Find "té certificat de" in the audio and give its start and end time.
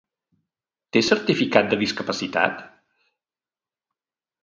0.97-1.79